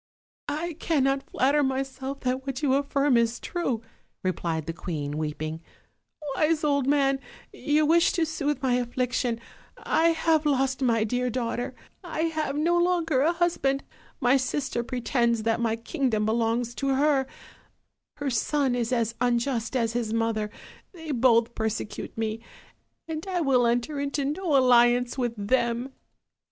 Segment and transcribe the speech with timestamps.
[0.49, 3.83] "I cannot flatter myself that what you affirm is true,'*
[4.23, 5.61] replied the queen, weeping;
[6.35, 7.19] "wise old man,
[7.53, 9.39] you wish to soothe my affliction:
[9.77, 13.83] I have lost my dear daughter, I have no longer a husband,
[14.19, 17.27] my sister pretends that my kingdom belongs to her;
[18.15, 20.49] her son is as unjust as his mother,
[20.93, 22.41] they both persecute me,
[23.07, 25.93] and I will enter into no alliance with them."